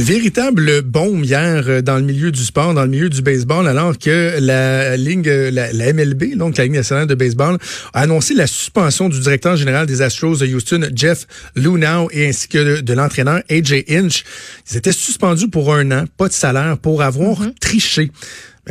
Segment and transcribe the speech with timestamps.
[0.00, 3.68] Une véritable bombe hier euh, dans le milieu du sport, dans le milieu du baseball,
[3.68, 7.58] alors que la ligne, la, la MLB, donc la Ligue nationale de baseball,
[7.92, 12.48] a annoncé la suspension du directeur général des Astros de Houston, Jeff Lunau, et ainsi
[12.48, 14.24] que de, de l'entraîneur AJ Inch.
[14.70, 18.10] Ils étaient suspendus pour un an, pas de salaire, pour avoir triché.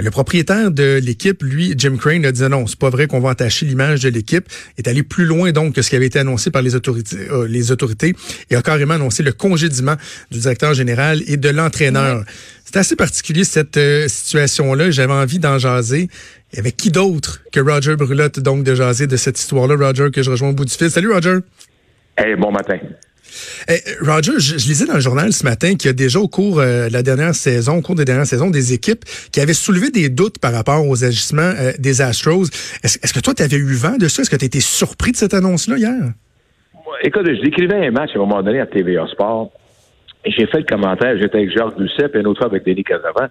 [0.02, 3.32] Le propriétaire de l'équipe, lui, Jim Crane, a dit non, c'est pas vrai qu'on va
[3.32, 4.48] entacher l'image de l'équipe.
[4.78, 7.48] Est allé plus loin donc que ce qui avait été annoncé par les autorités, euh,
[7.48, 8.16] les autorités
[8.50, 9.96] et a carrément annoncé le congédiement
[10.32, 12.24] du directeur général et de l'entraîneur.
[12.64, 14.90] C'est assez particulier cette euh, situation-là.
[14.90, 16.08] J'avais envie d'en jaser.
[16.54, 20.24] Et avec qui d'autre que Roger Brulotte, donc, de jaser de cette histoire-là, Roger, que
[20.24, 20.90] je rejoins au bout du fil.
[20.90, 21.40] Salut, Roger.
[22.18, 22.78] Hey, bon matin.
[23.68, 26.28] Eh, Roger, je, je lisais dans le journal ce matin qu'il y a déjà au
[26.28, 29.54] cours euh, de la dernière saison, au cours des dernières saisons, des équipes qui avaient
[29.54, 32.46] soulevé des doutes par rapport aux agissements euh, des Astros.
[32.84, 34.22] Est-ce que toi, tu avais eu vent de ça?
[34.22, 35.94] Est-ce que tu étais surpris de cette annonce-là hier?
[37.04, 39.52] Écoute, je décrivais un match à un moment donné à TVA Sport.
[40.26, 42.84] Et j'ai fait le commentaire, j'étais avec Jacques Doucet, puis une autre fois avec Denis
[42.84, 43.28] Casavant.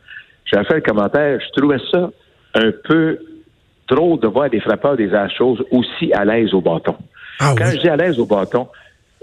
[0.46, 2.10] J'ai fait le commentaire, je trouvais ça
[2.54, 3.18] un peu
[3.90, 6.96] drôle de voir des frappeurs des Astros aussi à l'aise au bâton.
[7.40, 7.72] Ah Quand oui.
[7.74, 8.68] je dis à l'aise au bâton,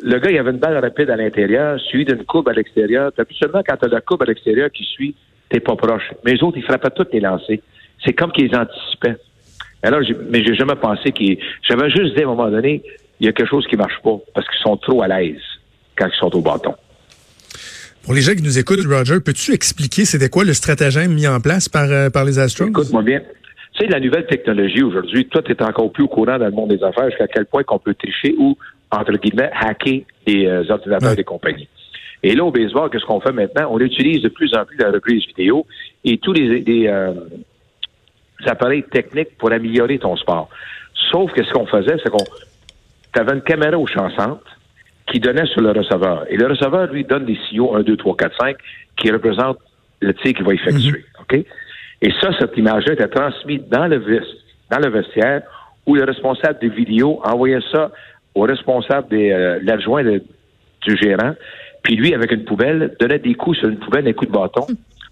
[0.01, 3.11] le gars, il avait une balle rapide à l'intérieur, suivi d'une courbe à l'extérieur.
[3.17, 5.15] Habituellement, quand tu as la courbe à l'extérieur qui suit,
[5.49, 6.11] t'es pas proche.
[6.23, 7.59] Mais les autres, ils frappaient tous les lancers.
[8.03, 9.17] C'est comme qu'ils anticipaient.
[9.83, 11.37] Alors, mais j'ai jamais pensé qu'ils.
[11.67, 12.83] J'avais juste dit à un moment donné,
[13.19, 15.41] il y a quelque chose qui marche pas parce qu'ils sont trop à l'aise
[15.95, 16.73] quand ils sont au bâton.
[18.03, 21.39] Pour les gens qui nous écoutent, Roger, peux-tu expliquer c'était quoi le stratagème mis en
[21.39, 22.67] place par, euh, par les Astros?
[22.67, 23.21] Écoute-moi bien.
[23.73, 26.51] Tu sais, la nouvelle technologie aujourd'hui, toi, tu es encore plus au courant dans le
[26.51, 28.57] monde des affaires jusqu'à quel point qu'on peut tricher ou,
[28.99, 31.15] entre guillemets, hacker les euh, ordinateurs Ouais.
[31.15, 31.67] des compagnies.
[32.23, 33.67] Et là, au baseball, qu'est-ce qu'on fait maintenant?
[33.71, 35.65] On utilise de plus en plus la reprise vidéo
[36.03, 37.13] et tous les, les, euh,
[38.45, 40.49] appareils techniques pour améliorer ton sport.
[41.11, 42.23] Sauf que ce qu'on faisait, c'est qu'on
[43.19, 44.43] avais une caméra au champ centre
[45.11, 46.25] qui donnait sur le receveur.
[46.29, 48.57] Et le receveur, lui, donne des signaux 1, 2, 3, 4, 5
[48.97, 49.59] qui représentent
[50.01, 51.05] le tir qu'il va effectuer.
[51.21, 51.33] OK?
[52.01, 53.99] Et ça, cette image-là était transmise dans le,
[54.69, 55.43] dans le vestiaire
[55.85, 57.91] où le responsable de vidéo envoyait ça
[58.35, 60.23] au responsable de euh, l'adjoint de-
[60.85, 61.33] du gérant.
[61.83, 64.67] Puis lui, avec une poubelle, donnait des coups sur une poubelle, un coup de bâton,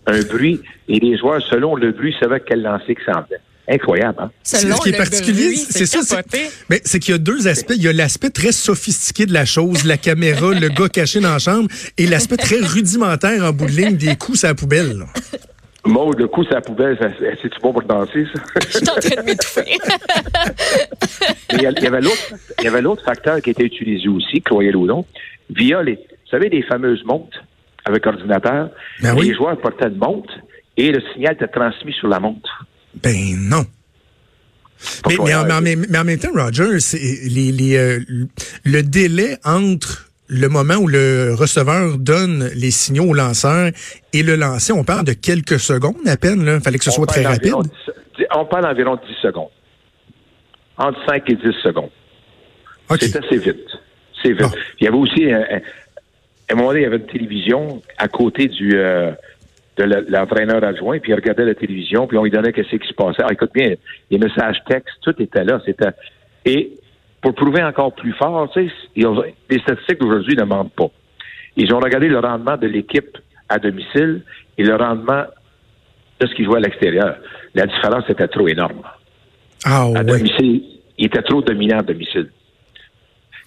[0.06, 3.40] un bruit, et les joueurs, selon le bruit, savaient quel lancer qui s'en venait.
[3.70, 4.32] Incroyable, hein?
[4.44, 6.02] Selon ce qui est le particulier, bruit, c'est ça.
[6.04, 6.52] c'est-.
[6.70, 7.74] Mais c'est qu'il y a deux aspects.
[7.78, 11.32] Il y a l'aspect très sophistiqué de la chose, la caméra, le gars caché dans
[11.32, 14.98] la chambre, et l'aspect très rudimentaire en bout de ligne des coups à la poubelle.
[14.98, 15.06] là.
[15.86, 17.10] Maud, le coup sur la poubelle, ça-
[17.42, 18.42] c'est-tu bon pour danser, ça?
[18.70, 19.78] Je suis en train de m'étouffer.
[21.52, 25.06] Il y avait l'autre, facteur qui était utilisé aussi, croyez-le ou non,
[25.50, 27.38] via les, vous savez, les fameuses montres
[27.86, 28.70] avec ordinateur.
[29.02, 29.28] Ben oui.
[29.28, 30.34] Les joueurs portaient une montre
[30.78, 32.66] et le signal était transmis sur la montre.
[33.04, 33.66] Ben non.
[35.08, 35.48] Mais, mais, en, croyable.
[35.48, 36.98] mais en même- mais en même temps, Roger, c'est
[37.30, 38.00] les, les, euh,
[38.66, 43.72] le délai entre le moment où le receveur donne les signaux au lanceur
[44.14, 46.44] et le lancer, on parle de quelques secondes à peine.
[46.46, 46.60] Là.
[46.60, 47.54] fallait que ce On soit très rapide.
[48.36, 49.50] On parle d'environ 10 secondes.
[50.78, 51.90] Entre 5 et 10 secondes.
[53.00, 53.68] C'est assez vite.
[54.22, 54.48] C'est vite.
[54.80, 55.58] Il y avait aussi, un- un-
[56.50, 59.12] à un moment donné, il y avait une télévision à côté du euh,
[59.78, 62.94] de l'entraîneur adjoint, puis il regardait la télévision, puis on lui donnait qu'est-ce qui se
[62.94, 63.24] passait.
[63.24, 63.74] Ah, écoute bien,
[64.12, 65.60] les messages textes, tout était là.
[65.66, 65.90] C'était
[66.46, 66.74] et
[67.24, 69.08] pour prouver encore plus fort, tu sais, ils
[69.50, 70.90] les statistiques d'aujourd'hui ne mentent pas.
[71.56, 73.18] Ils ont regardé le rendement de l'équipe
[73.48, 74.24] à domicile
[74.58, 75.24] et le rendement
[76.20, 77.16] de ce qu'ils jouaient à l'extérieur.
[77.56, 78.82] La différence était trop énorme.
[79.64, 80.04] Ah À ouais.
[80.04, 80.64] domicile,
[80.98, 82.30] il était trop dominant à domicile.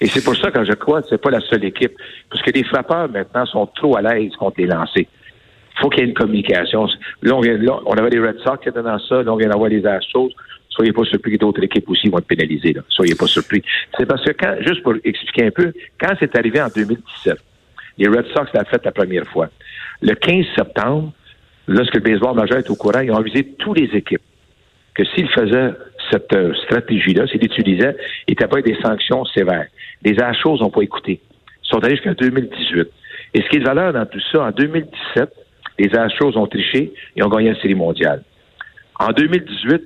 [0.01, 1.93] Et c'est pour ça que je crois que c'est pas la seule équipe.
[2.31, 5.05] Parce que les frappeurs, maintenant, sont trop à l'aise contre les lancers.
[5.05, 6.87] Il faut qu'il y ait une communication.
[7.23, 9.23] Là, on, vient, là, on avait les Red Sox qui étaient dans ça.
[9.23, 10.31] Là, on vient d'avoir les Astros.
[10.77, 12.75] Soyez pas surpris que d'autres équipes aussi vont être pénalisées.
[12.75, 12.83] Là.
[12.89, 13.63] Soyez pas surpris.
[13.99, 14.33] C'est parce que
[14.63, 17.39] juste pour expliquer un peu, quand c'est arrivé en 2017,
[17.97, 19.49] les Red Sox l'ont fait la première fois.
[20.03, 21.13] Le 15 septembre,
[21.67, 24.21] lorsque le baseball majeur est au courant, ils ont avisé toutes les équipes
[24.95, 25.73] que s'ils faisaient
[26.11, 27.97] cette euh, stratégie-là, s'ils l'utilisaient,
[28.29, 29.67] il n'y pas des sanctions sévères.
[30.03, 31.21] Les Astros n'ont pas écouté.
[31.65, 32.89] Ils sont allés jusqu'en 2018.
[33.35, 35.31] Et ce qui est de valeur dans tout ça, en 2017,
[35.79, 38.23] les Astros ont triché et ont gagné la Série mondiale.
[38.99, 39.83] En 2018,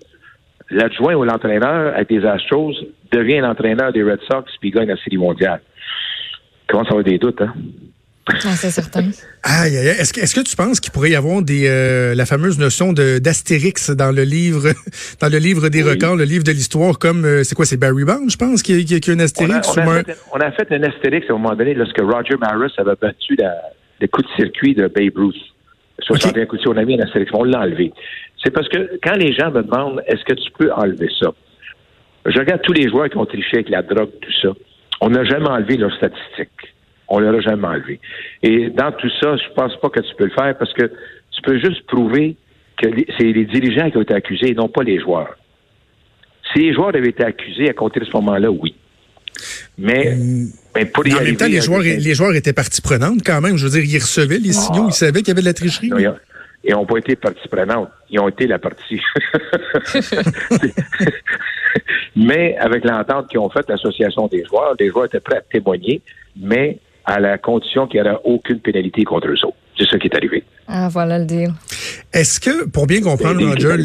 [0.70, 2.74] l'adjoint ou l'entraîneur avec les Astros
[3.12, 5.60] devient l'entraîneur des Red Sox puis gagne la Série mondiale.
[6.68, 7.52] Comment ça va des doutes, hein?
[8.28, 9.00] Ah, c'est certain.
[9.42, 9.96] Aïe, aïe, aïe.
[9.98, 14.12] Est-ce que, tu penses qu'il pourrait y avoir des, euh, la fameuse notion d'astérix dans
[14.14, 14.68] le livre,
[15.20, 15.90] dans le livre des Oui.
[15.90, 18.84] records, le livre de l'histoire, comme, euh, c'est quoi, c'est Barry Bonds, je pense, qui,
[18.84, 20.70] qui, qui a un On a, astérix on ou a un- fait, on a fait
[20.72, 23.52] un astérix à un moment donné lorsque Roger Maris avait battu la,
[24.00, 25.34] le coup de circuit de Babe Ruth.
[26.02, 27.90] 61 coups de circuit, on a mis un astérix, mais on l'a enlevé.
[28.42, 31.32] C'est parce que quand les gens me demandent est-ce que tu peux enlever ça,
[32.26, 34.48] je regarde tous les joueurs qui ont triché avec la drogue, tout ça.
[35.00, 36.74] On n'a jamais enlevé leurs statistiques.
[37.08, 38.00] On ne l'a jamais enlevé.
[38.42, 41.42] Et dans tout ça, je pense pas que tu peux le faire parce que tu
[41.42, 42.36] peux juste prouver
[42.80, 42.88] que
[43.18, 45.36] c'est les dirigeants qui ont été accusés et non pas les joueurs.
[46.52, 48.74] Si les joueurs avaient été accusés à compter de ce moment-là, oui.
[49.78, 50.16] Mais,
[50.74, 51.14] mais pour y.
[51.14, 53.56] En même temps, les joueurs, les joueurs étaient partie prenante quand même.
[53.56, 55.88] Je veux dire, ils recevaient les signaux, ils savaient qu'il y avait de la tricherie.
[55.88, 56.14] Non,
[56.64, 57.88] ils n'ont pas été partie prenante.
[58.10, 59.00] Ils ont été la partie.
[62.16, 66.02] mais avec l'entente qu'ils ont faite, l'association des joueurs, les joueurs étaient prêts à témoigner,
[66.36, 69.56] mais à la condition qu'il n'y aurait aucune pénalité contre eux autres.
[69.78, 70.44] C'est ça qui est arrivé.
[70.68, 71.52] Ah, voilà le deal.
[72.12, 73.76] Est-ce que, pour bien comprendre, Roger,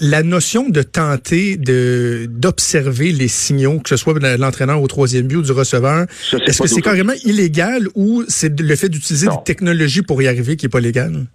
[0.00, 5.26] la notion de tenter de d'observer les signaux, que ce soit de l'entraîneur au troisième
[5.28, 6.06] but ou du receveur,
[6.46, 10.56] est-ce que c'est carrément illégal ou c'est le fait d'utiliser des technologies pour y arriver
[10.56, 11.26] qui est pas légal?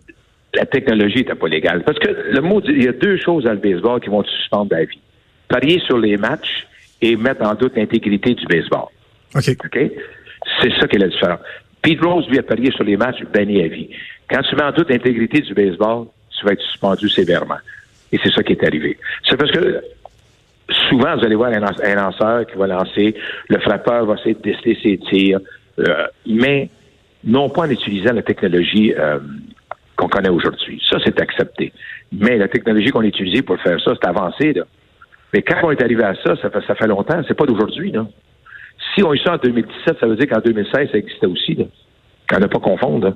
[0.55, 1.83] La technologie n'était pas légale.
[1.83, 4.29] Parce que le mot, il y a deux choses dans le baseball qui vont te
[4.29, 4.99] suspendre la vie.
[5.47, 6.65] Parier sur les matchs
[7.01, 8.85] et mettre en doute l'intégrité du baseball.
[9.35, 9.49] OK.
[9.65, 9.79] OK?
[10.61, 11.39] C'est ça qui est la différence.
[11.81, 13.89] Pete Rose, lui, a parié sur les matchs banni à vie.
[14.29, 16.07] Quand tu mets en doute l'intégrité du baseball,
[16.37, 17.57] tu vas être suspendu sévèrement.
[18.11, 18.97] Et c'est ça qui est arrivé.
[19.27, 19.81] C'est parce que
[20.89, 23.15] souvent, vous allez voir un, lan- un lanceur qui va lancer,
[23.49, 25.39] le frappeur va essayer de déceler ses tirs,
[25.79, 26.69] euh, mais
[27.23, 29.19] non pas en utilisant la technologie euh,
[29.95, 30.81] qu'on connaît aujourd'hui.
[30.89, 31.71] Ça, c'est accepté.
[32.11, 34.53] Mais la technologie qu'on a utilisée pour faire ça, c'est avancé.
[34.53, 34.63] Là.
[35.33, 37.91] Mais quand on est arrivé à ça, ça fait, longtemps, c'est pas d'aujourd'hui.
[37.91, 38.05] Là.
[38.93, 41.55] Si on eu ça en 2017, ça veut dire qu'en 2016, ça existait aussi.
[41.55, 41.65] Là.
[42.29, 43.07] Qu'on n'a pas confondre.
[43.07, 43.13] là.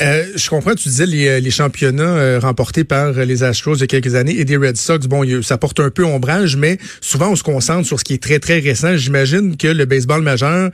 [0.00, 3.80] Euh, je comprends, tu disais les, les championnats euh, remportés par euh, les Astros il
[3.80, 5.06] y a quelques années et des Red Sox.
[5.08, 8.22] Bon, ça porte un peu ombrage, mais souvent on se concentre sur ce qui est
[8.22, 8.96] très, très récent.
[8.96, 10.70] J'imagine que le baseball majeur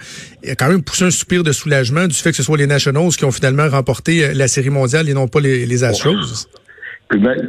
[0.49, 3.11] a quand même poussé un soupir de soulagement du fait que ce soit les Nationals
[3.17, 6.47] qui ont finalement remporté la Série mondiale et non pas les, les Astros.
[7.13, 7.49] Même,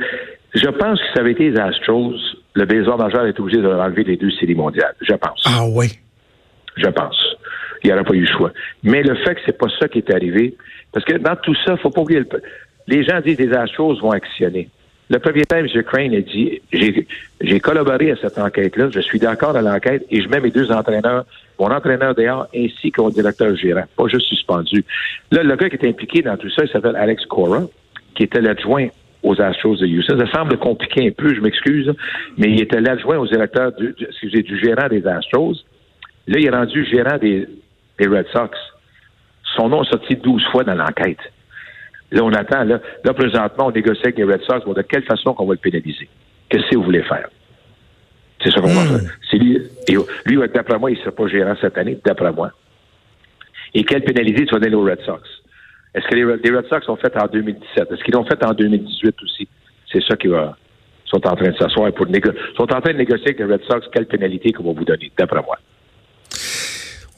[0.55, 2.15] je pense que ça avait été les Astros,
[2.55, 4.95] le baseball majeur est obligé de leur enlever les deux séries mondiales.
[5.01, 5.43] Je pense.
[5.45, 5.91] Ah ouais.
[6.75, 7.26] Je pense.
[7.83, 8.51] Il n'y aurait pas eu le choix.
[8.83, 10.55] Mais le fait que c'est pas ça qui est arrivé,
[10.91, 12.27] parce que dans tout ça, faut pas oublier, le,
[12.87, 14.69] les gens disent les Astros vont actionner.
[15.09, 15.67] Le propriétaire, M.
[15.83, 16.61] Crane, a dit,
[17.39, 20.69] j'ai, collaboré à cette enquête-là, je suis d'accord à l'enquête et je mets mes deux
[20.69, 21.23] entraîneurs,
[21.57, 24.83] mon entraîneur dehors ainsi que mon directeur gérant, pas juste suspendu.
[25.31, 27.63] Là, le gars qui est impliqué dans tout ça, il s'appelle Alex Cora,
[28.15, 28.87] qui était l'adjoint
[29.23, 30.17] aux Astros de Houston.
[30.19, 31.89] Ça semble compliqué un peu, je m'excuse,
[32.37, 35.55] mais il était l'adjoint au directeur du, du- du gérant des Astros.
[36.27, 37.47] Là, il est rendu gérant des,
[37.99, 38.57] des Red Sox.
[39.55, 41.19] Son nom est sorti 12 fois dans l'enquête.
[42.11, 42.63] Là, on attend.
[42.63, 44.63] Là, là, présentement, on négocie avec les Red Sox.
[44.65, 46.07] Bon, de quelle façon qu'on va le pénaliser?
[46.49, 47.27] Qu'est-ce que vous voulez faire?
[48.43, 48.99] C'est ça qu'on va Hmm.
[48.99, 49.11] faire.
[49.29, 49.95] C'est lui, et
[50.25, 52.51] lui, d'après moi, il ne sera pas gérant cette année, d'après moi.
[53.73, 55.21] Et quelle pénalité tu vas donner aux Red Sox?
[55.93, 57.91] Est-ce que les Red, les Red Sox sont faits en 2017?
[57.91, 59.47] Est-ce qu'ils l'ont fait en 2018 aussi?
[59.91, 60.55] C'est ça qui va
[61.05, 62.37] sont en train de s'asseoir pour négocier.
[62.57, 65.09] sont en train de négocier avec les Red Sox quelle pénalité qu'on va vous donner,
[65.17, 65.57] d'après moi.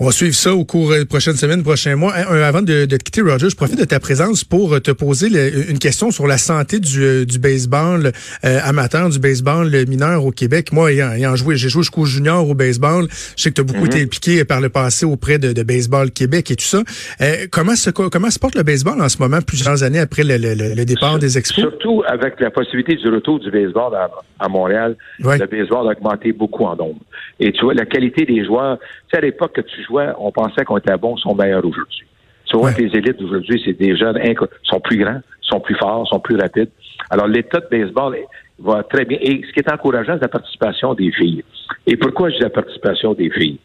[0.02, 2.14] On va suivre ça au cours des prochaines semaines, prochains mois.
[2.16, 4.80] Hein, euh, avant de, de te quitter, Roger, je profite de ta présence pour euh,
[4.80, 8.14] te poser le- une question sur la santé du, euh, du baseball
[8.46, 10.72] euh, amateur, du baseball mineur au Québec.
[10.72, 13.08] Moi, ayant, ayant joué, j'ai joué jusqu'au junior au baseball.
[13.36, 16.12] Je sais que tu as beaucoup été impliqué par le passé auprès de, de Baseball
[16.12, 16.82] Québec et tout ça.
[17.20, 20.38] Euh, comment, se, comment se porte le baseball en ce moment, plusieurs années après le,
[20.38, 21.60] le- le- le départ des expos?
[21.60, 25.38] Surtout avec la possibilité du retour du baseball à, à Montréal, Ouais.
[25.38, 27.02] le baseball a augmenté beaucoup en nombre.
[27.42, 29.84] Et tu vois, la qualité des joueurs, tu sais, à l'époque que tu
[30.18, 32.04] on pensait qu'on était bons, sont meilleurs aujourd'hui.
[32.46, 32.76] Tu vois Ouais.
[32.80, 34.20] les élites d'aujourd'hui, c'est des jeunes
[34.64, 36.70] sont plus grands, sont plus forts, sont plus rapides.
[37.10, 38.18] Alors, l'état de baseball
[38.60, 39.18] va très bien.
[39.22, 41.44] Et ce qui est encourageant, c'est la participation des filles.
[41.86, 43.60] Et pourquoi je dis la participation des filles?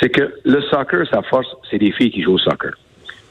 [0.00, 2.72] C'est que le soccer, sa force, c'est des filles qui jouent au soccer.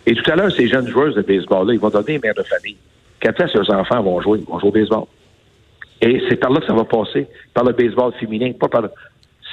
[0.05, 2.43] Et tout à l'heure, ces jeunes joueuses de baseball-là, ils vont donner des mères de
[2.43, 2.77] famille.
[3.19, 5.03] Qu'après, leurs enfants vont jouer, ils vont jouer au baseball.
[6.01, 8.83] Et c'est par là que ça va passer, par le baseball féminin, pas par.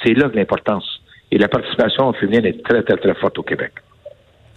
[0.03, 1.02] C'est là que l'importance.
[1.33, 3.73] Et la participation féminine est très, très, très forte au Québec.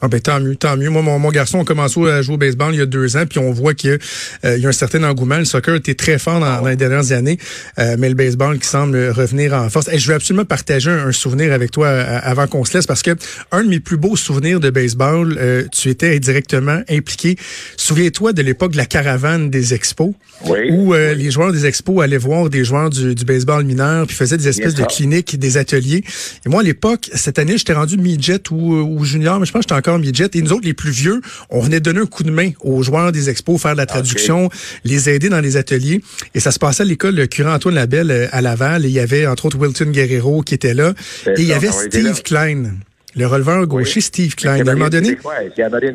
[0.01, 0.89] Ah ben tant mieux, tant mieux.
[0.89, 3.25] Moi, mon, mon garçon a commencé à jouer au baseball il y a deux ans,
[3.27, 3.97] puis on voit qu'il
[4.45, 5.37] euh, y a un certain engouement.
[5.37, 7.37] Le soccer était très fort dans, dans les dernières années,
[7.79, 9.87] euh, mais le baseball qui semble revenir en force.
[9.91, 12.85] Et je veux absolument partager un, un souvenir avec toi euh, avant qu'on se laisse,
[12.85, 13.11] parce que
[13.51, 17.37] un de mes plus beaux souvenirs de baseball, euh, tu étais indirectement impliqué.
[17.77, 20.11] Souviens-toi de l'époque de la caravane des expos,
[20.45, 21.23] Oui, où euh, oui.
[21.23, 24.49] les joueurs des expos allaient voir des joueurs du, du baseball mineur, puis faisaient des
[24.49, 26.03] espèces de cliniques, des ateliers.
[26.45, 29.61] Et moi, à l'époque, cette année, j'étais rendu midget ou, ou junior, mais je pense
[29.61, 30.29] que j'étais encore midget.
[30.33, 33.11] Et nous autres, les plus vieux, on venait donner un coup de main aux joueurs
[33.11, 34.49] des expos, faire de la traduction,
[34.83, 36.01] les aider dans les ateliers.
[36.33, 38.85] Et ça se passait à l'école le curé Antoine Labelle euh, à Laval.
[38.85, 40.93] Et il y avait, entre autres, Wilton Guerrero qui était là.
[41.27, 41.71] Et il y avait.
[41.71, 42.71] Steve Klein,
[43.15, 44.59] le releveur gaucher Steve Klein.
[44.59, 45.17] À un moment donné,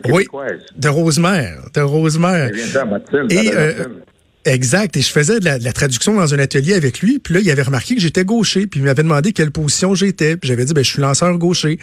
[0.09, 0.27] oui,
[0.77, 2.51] de Rosemère, de Rosemère.
[3.31, 3.85] Et, euh.
[4.45, 4.97] Exact.
[4.97, 7.19] Et je faisais de la, de la traduction dans un atelier avec lui.
[7.19, 8.67] Puis là, il avait remarqué que j'étais gaucher.
[8.67, 10.37] Puis il m'avait demandé quelle position j'étais.
[10.37, 11.79] Puis j'avais dit, ben, je suis lanceur gaucher.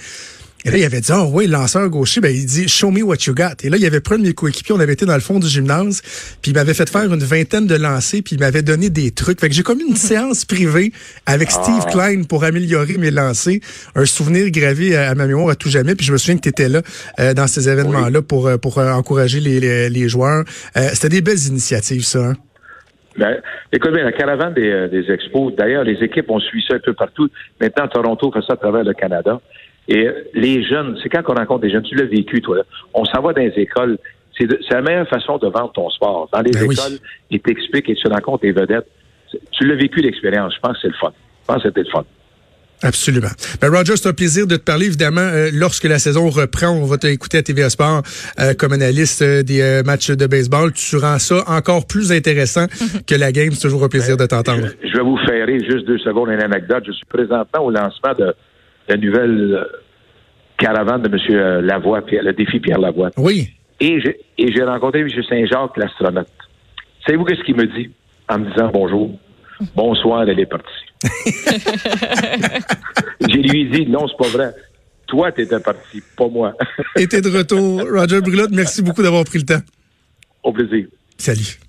[0.66, 2.20] Et là, il avait dit, oh oui, lanceur gaucher.
[2.20, 3.64] Ben, il dit, show me what you got.
[3.64, 4.76] Et là, il avait pris un de mes coéquipiers.
[4.76, 6.02] On avait été dans le fond du gymnase.
[6.42, 8.22] Puis il m'avait fait faire une vingtaine de lancers.
[8.26, 9.40] Puis il m'avait donné des trucs.
[9.40, 10.92] Fait que j'ai comme une séance privée
[11.26, 13.60] avec Steve Klein pour améliorer mes lancers.
[13.96, 15.96] Un souvenir gravé à, à ma mémoire à tout jamais.
[15.96, 16.82] Puis je me souviens que tu étais là
[17.20, 20.44] euh, dans ces événements-là pour, euh, pour euh, encourager les, les, les joueurs.
[20.76, 22.20] Euh, C'était des belles initiatives, ça.
[22.20, 22.34] Hein?
[23.18, 23.38] Ben,
[23.74, 26.80] écoute bien, la caravane des, euh, des expos, d'ailleurs, les équipes ont suivi ça un
[26.80, 27.28] peu partout.
[27.60, 29.40] Maintenant, Toronto fait ça à travers le Canada.
[29.88, 32.63] Et euh, les jeunes, c'est quand on rencontre des jeunes, tu l'as vécu, toi, là.
[32.94, 33.98] on s'en va dans les écoles.
[34.38, 36.29] C'est la meilleure façon de vendre ton sport.
[36.32, 36.75] Dans les Ben oui.
[36.75, 37.00] écoles,
[37.32, 38.88] ils t'expliquent et tu rencontres des vedettes.
[39.51, 40.53] Tu l'as vécu, l'expérience.
[40.56, 41.12] Je pense que c'est le fun.
[41.41, 42.03] Je pense que c'était le fun.
[42.84, 43.29] Absolument.
[43.60, 44.86] Ben Roger, c'est un plaisir de te parler.
[44.86, 48.03] Évidemment, euh, lorsque la saison reprend, on va t'écouter à TVA Sport
[48.39, 50.72] euh, comme analyste euh, des euh, matchs de baseball.
[50.74, 52.67] Tu rends ça encore plus intéressant
[53.08, 53.51] que la game.
[53.53, 54.67] C'est toujours un plaisir de t'entendre.
[54.84, 56.84] Je, je vais vous faire juste deux secondes une anecdote.
[56.86, 58.36] Je suis présentement au lancement de
[58.88, 59.65] la nouvelle euh,
[60.58, 61.65] caravane de M.
[61.65, 63.12] Lavoie, Pierre- le défi Pierre Lavoie.
[63.17, 63.50] Oui.
[63.79, 65.10] Et j'ai, et j'ai rencontré M.
[65.29, 66.27] Saint-Jacques, l'astronaute.
[67.06, 67.91] Savez-vous qu'est-ce qu'il me dit
[68.29, 69.17] en me disant bonjour?
[69.75, 70.72] Bonsoir, elle est partie.
[73.27, 74.51] j'ai lui dit non, c'est pas vrai.
[75.08, 76.53] Toi, t'étais parti, pas moi.
[76.98, 77.82] Et t'es de retour.
[77.89, 79.62] Roger Brulotte, merci beaucoup d'avoir pris le temps.
[80.44, 80.88] Au plaisir.
[81.17, 81.60] Salut.